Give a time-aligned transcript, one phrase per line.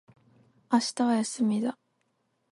[0.71, 1.77] 明日は休みだ